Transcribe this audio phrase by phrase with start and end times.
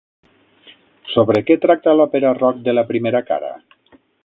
[1.15, 3.53] Sobre què tracta l'òpera rock de la primera cara?